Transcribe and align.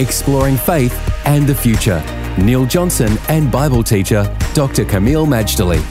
Exploring 0.00 0.56
faith 0.56 0.94
and 1.26 1.44
the 1.44 1.54
future. 1.54 2.00
Neil 2.38 2.66
Johnson 2.66 3.18
and 3.28 3.50
Bible 3.50 3.82
teacher 3.82 4.22
Dr. 4.54 4.84
Kameel 4.84 5.26
Majdali. 5.26 5.82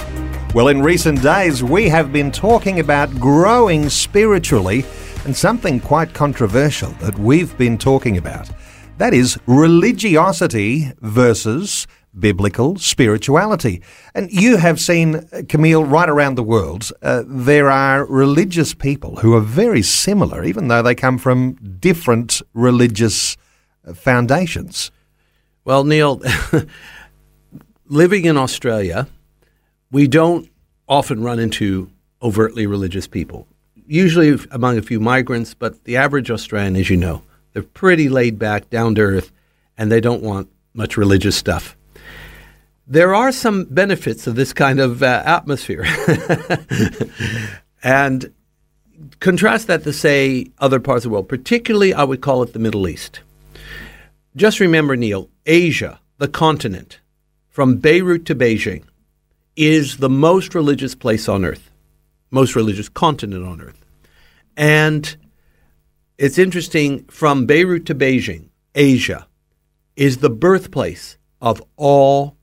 Well, 0.54 0.70
in 0.70 0.82
recent 0.82 1.22
days, 1.22 1.62
we 1.62 1.90
have 1.90 2.14
been 2.14 2.32
talking 2.32 2.80
about 2.80 3.14
growing 3.20 3.90
spiritually 3.90 4.86
and 5.26 5.36
something 5.36 5.82
quite 5.82 6.14
controversial 6.14 6.92
that 7.02 7.20
we've 7.20 7.58
been 7.58 7.78
talking 7.78 8.18
about. 8.18 8.50
That 8.98 9.14
is 9.14 9.38
religiosity 9.46 10.94
versus 11.02 11.86
biblical 12.18 12.78
spirituality. 12.78 13.82
And 14.16 14.32
you 14.32 14.56
have 14.56 14.80
seen, 14.80 15.16
Kameel, 15.50 15.84
right 15.90 16.08
around 16.10 16.36
the 16.36 16.44
world, 16.44 16.94
uh, 17.02 17.24
there 17.28 17.70
are 17.70 18.06
religious 18.06 18.74
people 18.74 19.18
who 19.18 19.36
are 19.36 19.42
very 19.42 19.82
similar, 19.82 20.46
even 20.46 20.70
though 20.70 20.82
they 20.82 20.96
come 20.96 21.18
from 21.18 21.56
different 21.80 22.42
religious 22.54 23.36
uh, 23.36 23.40
foundations. 23.94 24.92
Well, 25.64 25.84
Neil, 25.84 26.22
living 27.88 28.26
in 28.26 28.38
Australia, 28.38 29.08
we 29.92 30.08
don't 30.08 30.50
often 30.88 31.24
run 31.24 31.40
into 31.40 31.90
overtly 32.22 32.66
religious 32.66 33.08
people. 33.08 33.48
Usually 33.86 34.38
among 34.52 34.78
a 34.78 34.82
few 34.82 35.00
migrants, 35.00 35.54
but 35.54 35.84
the 35.86 35.98
average 35.98 36.32
Australian, 36.32 36.76
as 36.76 36.90
you 36.90 36.98
know, 36.98 37.22
they're 37.54 37.64
pretty 37.64 38.10
laid 38.10 38.38
back, 38.38 38.70
down 38.70 38.96
to 38.96 39.02
earth, 39.02 39.32
and 39.78 39.92
they 39.92 40.02
don't 40.02 40.24
want 40.24 40.50
much 40.74 40.98
religious 40.98 41.36
stuff. 41.36 41.76
There 42.86 43.14
are 43.14 43.32
some 43.32 43.66
benefits 43.66 44.28
of 44.28 44.36
this 44.36 44.54
kind 44.54 44.80
of 44.80 45.04
uh, 45.04 45.22
atmosphere. 45.26 45.86
and 47.84 48.34
contrast 49.20 49.68
that 49.68 49.84
to, 49.84 49.94
say, 49.94 50.48
other 50.60 50.80
parts 50.80 51.04
of 51.06 51.10
the 51.10 51.14
world, 51.14 51.28
particularly 51.28 51.94
I 51.94 52.04
would 52.04 52.22
call 52.22 52.44
it 52.44 52.54
the 52.54 52.60
Middle 52.60 52.88
East. 52.88 53.22
Just 54.36 54.60
remember, 54.60 54.96
Neil, 54.96 55.30
Asia, 55.46 56.00
the 56.18 56.28
continent, 56.28 57.00
from 57.50 57.78
Beirut 57.78 58.26
to 58.26 58.36
Beijing, 58.36 58.84
is 59.56 59.98
the 59.98 60.10
most 60.10 60.54
religious 60.54 60.94
place 60.94 61.28
on 61.28 61.44
earth, 61.44 61.72
most 62.30 62.56
religious 62.56 62.90
continent 62.90 63.46
on 63.46 63.62
earth. 63.62 63.84
And 64.56 65.18
it's 66.18 66.38
interesting, 66.38 67.06
from 67.06 67.46
Beirut 67.46 67.86
to 67.88 67.96
Beijing, 67.96 68.50
Asia 68.76 69.28
is 69.96 70.18
the 70.18 70.30
birthplace 70.30 71.18
of 71.42 71.62
all 71.76 72.38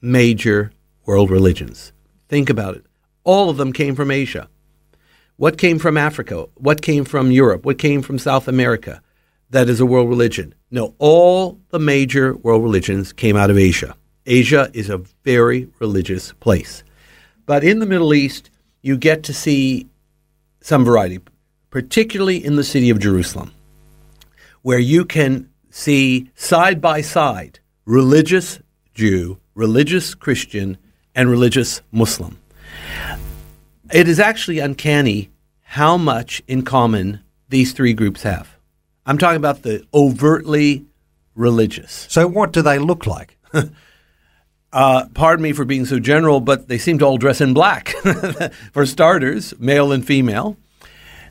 major 0.00 0.72
world 1.04 1.30
religions. 1.30 1.92
Think 2.28 2.48
about 2.48 2.76
it. 2.76 2.84
All 3.24 3.50
of 3.50 3.56
them 3.56 3.72
came 3.72 3.94
from 3.94 4.10
Asia. 4.10 4.48
What 5.36 5.58
came 5.58 5.78
from 5.78 5.96
Africa? 5.96 6.46
What 6.54 6.82
came 6.82 7.04
from 7.04 7.32
Europe? 7.32 7.64
What 7.64 7.78
came 7.78 8.02
from 8.02 8.18
South 8.18 8.46
America? 8.46 9.02
That 9.52 9.68
is 9.68 9.80
a 9.80 9.86
world 9.86 10.08
religion. 10.08 10.54
No, 10.70 10.94
all 10.98 11.60
the 11.68 11.78
major 11.78 12.34
world 12.36 12.62
religions 12.62 13.12
came 13.12 13.36
out 13.36 13.50
of 13.50 13.58
Asia. 13.58 13.94
Asia 14.24 14.70
is 14.72 14.88
a 14.88 15.02
very 15.24 15.68
religious 15.78 16.32
place. 16.32 16.82
But 17.44 17.62
in 17.62 17.78
the 17.78 17.84
Middle 17.84 18.14
East, 18.14 18.48
you 18.80 18.96
get 18.96 19.22
to 19.24 19.34
see 19.34 19.88
some 20.62 20.86
variety, 20.86 21.20
particularly 21.68 22.42
in 22.42 22.56
the 22.56 22.64
city 22.64 22.88
of 22.88 22.98
Jerusalem, 22.98 23.52
where 24.62 24.78
you 24.78 25.04
can 25.04 25.50
see 25.68 26.30
side 26.34 26.80
by 26.80 27.02
side 27.02 27.60
religious 27.84 28.58
Jew, 28.94 29.38
religious 29.54 30.14
Christian, 30.14 30.78
and 31.14 31.28
religious 31.28 31.82
Muslim. 31.90 32.38
It 33.92 34.08
is 34.08 34.18
actually 34.18 34.60
uncanny 34.60 35.28
how 35.60 35.98
much 35.98 36.42
in 36.48 36.62
common 36.62 37.20
these 37.50 37.74
three 37.74 37.92
groups 37.92 38.22
have. 38.22 38.51
I'm 39.06 39.18
talking 39.18 39.36
about 39.36 39.62
the 39.62 39.84
overtly 39.92 40.84
religious. 41.34 42.06
So, 42.08 42.26
what 42.26 42.52
do 42.52 42.62
they 42.62 42.78
look 42.78 43.06
like? 43.06 43.36
Uh, 44.72 45.06
pardon 45.12 45.42
me 45.42 45.52
for 45.52 45.66
being 45.66 45.84
so 45.84 45.98
general, 45.98 46.40
but 46.40 46.66
they 46.66 46.78
seem 46.78 46.98
to 46.98 47.04
all 47.04 47.18
dress 47.18 47.42
in 47.42 47.52
black. 47.52 47.88
for 48.72 48.86
starters, 48.86 49.52
male 49.58 49.92
and 49.92 50.06
female. 50.06 50.56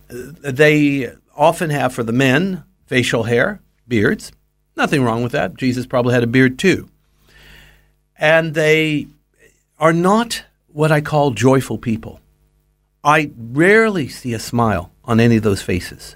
They 0.10 1.12
often 1.36 1.72
have, 1.72 1.92
for 1.92 2.04
the 2.04 2.12
men, 2.12 2.64
facial 2.86 3.24
hair, 3.24 3.60
beards. 3.88 4.32
Nothing 4.76 5.04
wrong 5.04 5.24
with 5.24 5.32
that. 5.32 5.58
Jesus 5.58 5.88
probably 5.88 6.14
had 6.14 6.24
a 6.24 6.28
beard 6.28 6.60
too. 6.60 6.88
And 8.16 8.54
they 8.54 9.08
are 9.80 9.94
not 9.94 10.44
what 10.68 10.92
I 10.92 11.02
call 11.02 11.32
joyful 11.32 11.80
people. 11.80 12.20
I 13.04 13.32
rarely 13.36 14.08
see 14.08 14.34
a 14.34 14.40
smile 14.40 14.92
on 15.04 15.20
any 15.20 15.38
of 15.38 15.44
those 15.44 15.64
faces. 15.64 16.16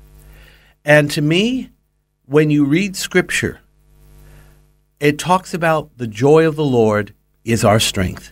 And 0.86 1.10
to 1.12 1.22
me, 1.22 1.72
when 2.28 2.52
you 2.52 2.64
read 2.64 2.96
scripture, 2.96 3.60
it 5.00 5.18
talks 5.18 5.54
about 5.54 5.98
the 5.98 6.06
joy 6.06 6.48
of 6.48 6.56
the 6.56 6.64
Lord 6.64 7.14
is 7.44 7.66
our 7.66 7.80
strength. 7.80 8.32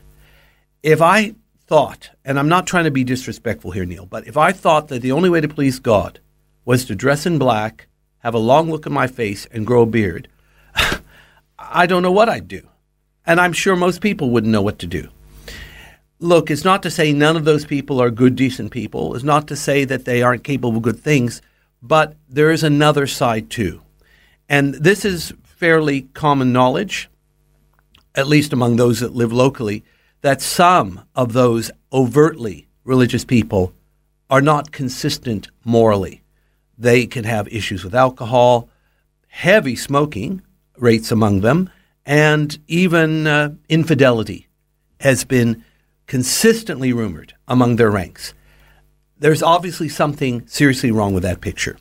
If 0.83 1.01
I 1.01 1.33
thought, 1.65 2.11
and 2.23 2.37
I'm 2.37 2.49
not 2.49 2.67
trying 2.67 2.83
to 2.83 2.91
be 2.91 3.03
disrespectful 3.03 3.71
here, 3.71 3.85
Neil, 3.85 4.05
but 4.05 4.27
if 4.27 4.37
I 4.37 4.51
thought 4.51 4.89
that 4.89 5.01
the 5.01 5.11
only 5.11 5.31
way 5.31 5.41
to 5.41 5.47
please 5.47 5.79
God 5.79 6.19
was 6.63 6.85
to 6.85 6.95
dress 6.95 7.25
in 7.25 7.39
black, 7.39 7.87
have 8.19 8.35
a 8.35 8.39
long 8.39 8.69
look 8.69 8.85
in 8.85 8.93
my 8.93 9.07
face, 9.07 9.47
and 9.47 9.65
grow 9.65 9.81
a 9.81 9.87
beard, 9.87 10.27
I 11.59 11.87
don't 11.87 12.03
know 12.03 12.11
what 12.11 12.29
I'd 12.29 12.47
do. 12.47 12.67
And 13.25 13.41
I'm 13.41 13.53
sure 13.53 13.75
most 13.75 13.99
people 13.99 14.29
wouldn't 14.29 14.51
know 14.51 14.61
what 14.61 14.77
to 14.79 14.87
do. 14.87 15.09
Look, 16.19 16.51
it's 16.51 16.63
not 16.63 16.83
to 16.83 16.91
say 16.91 17.13
none 17.13 17.35
of 17.35 17.45
those 17.45 17.65
people 17.65 17.99
are 17.99 18.11
good, 18.11 18.35
decent 18.35 18.71
people. 18.71 19.15
It's 19.15 19.23
not 19.23 19.47
to 19.47 19.55
say 19.55 19.85
that 19.85 20.05
they 20.05 20.21
aren't 20.21 20.43
capable 20.43 20.77
of 20.77 20.83
good 20.83 20.99
things, 20.99 21.41
but 21.83 22.15
there 22.29 22.49
is 22.49 22.63
another 22.63 23.05
side 23.05 23.49
too. 23.49 23.81
And 24.47 24.73
this 24.75 25.03
is 25.03 25.33
fairly 25.43 26.03
common 26.13 26.53
knowledge, 26.53 27.09
at 28.15 28.27
least 28.27 28.53
among 28.53 28.77
those 28.77 29.01
that 29.01 29.13
live 29.13 29.33
locally, 29.33 29.83
that 30.21 30.41
some 30.41 31.03
of 31.13 31.33
those 31.33 31.69
overtly 31.91 32.67
religious 32.85 33.25
people 33.25 33.73
are 34.29 34.41
not 34.41 34.71
consistent 34.71 35.49
morally. 35.65 36.23
They 36.77 37.05
can 37.05 37.25
have 37.25 37.47
issues 37.49 37.83
with 37.83 37.93
alcohol, 37.93 38.69
heavy 39.27 39.75
smoking 39.75 40.41
rates 40.77 41.11
among 41.11 41.41
them, 41.41 41.69
and 42.05 42.57
even 42.67 43.27
uh, 43.27 43.55
infidelity 43.67 44.47
has 45.01 45.25
been 45.25 45.63
consistently 46.07 46.93
rumored 46.93 47.33
among 47.47 47.75
their 47.75 47.91
ranks. 47.91 48.33
There's 49.23 49.41
obviously 49.41 49.87
something 49.87 50.45
seriously 50.47 50.91
wrong 50.91 51.13
with 51.13 51.23
that 51.23 51.39
picture. 51.39 51.77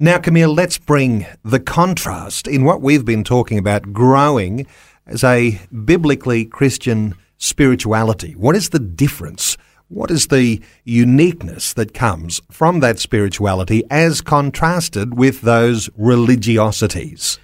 Now, 0.00 0.18
Kameel, 0.18 0.56
let's 0.56 0.76
bring 0.76 1.24
the 1.44 1.60
contrast 1.60 2.48
in 2.48 2.64
what 2.64 2.82
we've 2.82 3.04
been 3.04 3.22
talking 3.22 3.58
about 3.58 3.92
growing 3.92 4.66
as 5.06 5.22
a 5.22 5.60
biblically 5.84 6.44
Christian 6.46 7.14
spirituality. 7.38 8.32
What 8.32 8.56
is 8.56 8.70
the 8.70 8.80
difference? 8.80 9.56
What 9.86 10.10
is 10.10 10.26
the 10.26 10.60
uniqueness 10.82 11.74
that 11.74 11.94
comes 11.94 12.42
from 12.50 12.80
that 12.80 12.98
spirituality 12.98 13.84
as 13.88 14.20
contrasted 14.20 15.16
with 15.16 15.42
those 15.42 15.88
religiosities? 15.90 17.38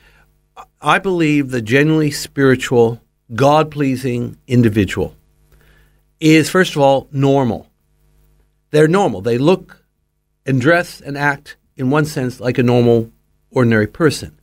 I 0.80 0.98
believe 0.98 1.52
the 1.52 1.62
genuinely 1.62 2.10
spiritual, 2.10 3.00
God 3.32 3.70
pleasing 3.70 4.38
individual 4.48 5.14
is, 6.18 6.50
first 6.50 6.74
of 6.74 6.82
all, 6.82 7.06
normal. 7.12 7.70
They're 8.76 8.86
normal. 8.88 9.22
They 9.22 9.38
look 9.38 9.86
and 10.44 10.60
dress 10.60 11.00
and 11.00 11.16
act 11.16 11.56
in 11.76 11.88
one 11.88 12.04
sense, 12.04 12.40
like 12.40 12.58
a 12.58 12.62
normal, 12.62 13.10
ordinary 13.50 13.86
person. 13.86 14.38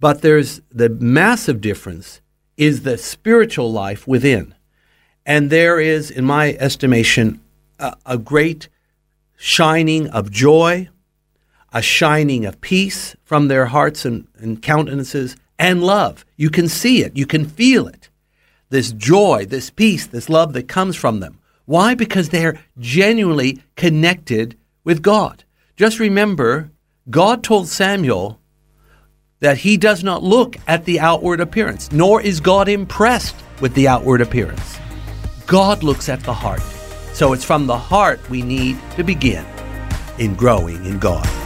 But 0.00 0.20
there's 0.20 0.62
the 0.72 0.88
massive 0.88 1.60
difference 1.60 2.20
is 2.56 2.82
the 2.82 2.98
spiritual 2.98 3.70
life 3.70 4.04
within. 4.04 4.52
And 5.24 5.48
there 5.48 5.78
is, 5.78 6.10
in 6.10 6.24
my 6.24 6.54
estimation, 6.54 7.40
a, 7.78 7.96
a 8.04 8.18
great 8.18 8.68
shining 9.36 10.08
of 10.08 10.32
joy, 10.32 10.88
a 11.72 11.82
shining 11.82 12.46
of 12.46 12.60
peace 12.60 13.14
from 13.22 13.46
their 13.46 13.66
hearts 13.66 14.04
and, 14.04 14.26
and 14.34 14.60
countenances, 14.60 15.36
and 15.56 15.84
love. 15.84 16.24
You 16.36 16.50
can 16.50 16.66
see 16.66 17.04
it, 17.04 17.16
you 17.16 17.26
can 17.26 17.44
feel 17.44 17.86
it. 17.86 18.10
This 18.70 18.90
joy, 18.90 19.46
this 19.48 19.70
peace, 19.70 20.04
this 20.04 20.28
love 20.28 20.52
that 20.54 20.66
comes 20.66 20.96
from 20.96 21.20
them. 21.20 21.38
Why? 21.66 21.94
Because 21.94 22.30
they're 22.30 22.58
genuinely 22.78 23.62
connected 23.76 24.56
with 24.84 25.02
God. 25.02 25.44
Just 25.76 25.98
remember, 25.98 26.70
God 27.10 27.44
told 27.44 27.68
Samuel, 27.68 28.40
that 29.40 29.58
he 29.58 29.76
does 29.76 30.02
not 30.02 30.22
look 30.22 30.56
at 30.66 30.84
the 30.86 30.98
outward 30.98 31.40
appearance, 31.40 31.92
nor 31.92 32.22
is 32.22 32.40
God 32.40 32.68
impressed 32.68 33.36
with 33.60 33.74
the 33.74 33.86
outward 33.86 34.20
appearance. 34.20 34.78
God 35.46 35.82
looks 35.82 36.08
at 36.08 36.20
the 36.20 36.32
heart. 36.32 36.62
So 37.12 37.32
it's 37.32 37.44
from 37.44 37.66
the 37.66 37.78
heart 37.78 38.28
we 38.30 38.42
need 38.42 38.78
to 38.96 39.04
begin 39.04 39.44
in 40.18 40.34
growing 40.34 40.84
in 40.86 40.98
God. 40.98 41.45